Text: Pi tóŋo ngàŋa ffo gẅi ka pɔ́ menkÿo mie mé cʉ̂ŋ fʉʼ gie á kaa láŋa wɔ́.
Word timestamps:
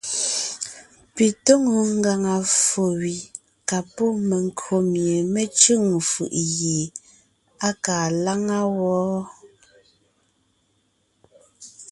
Pi 1.13 1.27
tóŋo 1.45 1.75
ngàŋa 1.97 2.35
ffo 2.57 2.83
gẅi 2.99 3.17
ka 3.67 3.77
pɔ́ 3.95 4.09
menkÿo 4.27 4.75
mie 4.91 5.15
mé 5.33 5.43
cʉ̂ŋ 5.59 5.83
fʉʼ 6.09 6.31
gie 6.55 6.81
á 7.67 7.69
kaa 7.83 8.07
láŋa 8.25 8.59
wɔ́. 8.77 9.11